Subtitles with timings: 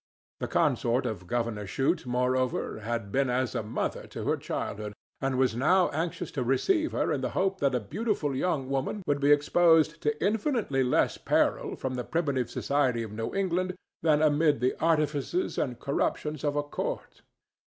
[0.39, 5.37] The consort of Governor Shute, moreover, had been as a mother to her childhood, and
[5.37, 9.19] was now anxious to receive her in the hope that a beautiful young woman would
[9.19, 14.59] be exposed to infinitely less peril from the primitive society of New England than amid
[14.59, 17.21] the artifices and corruptions of a court.